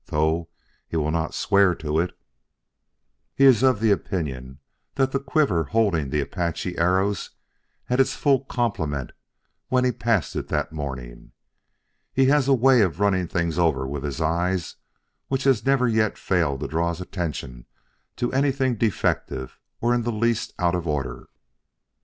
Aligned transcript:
Though 0.07 0.49
he 0.87 0.97
will 0.97 1.11
not 1.11 1.35
swear 1.35 1.75
to 1.75 1.99
it, 1.99 2.17
he 3.35 3.43
is 3.45 3.61
of 3.61 3.79
the 3.79 3.91
opinion 3.91 4.57
that 4.95 5.11
the 5.11 5.19
quiver 5.19 5.65
holding 5.65 6.09
the 6.09 6.21
Apache 6.21 6.75
arrows 6.79 7.29
had 7.85 7.99
its 7.99 8.15
full 8.15 8.45
complement 8.45 9.11
when 9.67 9.83
he 9.85 9.91
passed 9.91 10.35
it 10.35 10.47
that 10.47 10.71
morning. 10.73 11.33
He 12.15 12.25
has 12.25 12.47
a 12.47 12.53
way 12.55 12.81
of 12.81 12.99
running 12.99 13.27
things 13.27 13.59
over 13.59 13.87
with 13.87 14.03
his 14.03 14.19
eye 14.19 14.57
which 15.27 15.43
has 15.43 15.67
never 15.67 15.87
yet 15.87 16.17
failed 16.17 16.61
to 16.61 16.67
draw 16.67 16.89
his 16.89 16.99
attention 17.01 17.67
to 18.15 18.33
anything 18.33 18.77
defective 18.77 19.59
or 19.81 19.93
in 19.93 20.01
the 20.01 20.11
least 20.11 20.55
out 20.57 20.73
of 20.73 20.87
order." 20.87 21.29